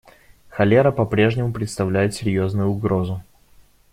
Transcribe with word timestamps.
Холера 0.49 0.91
по-прежнему 0.91 1.53
представляет 1.53 2.15
серьезную 2.15 2.69
угрозу. 2.69 3.21